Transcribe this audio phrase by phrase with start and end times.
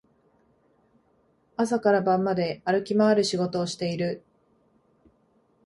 [1.57, 4.23] 朝から晩まで歩き回る仕事をしている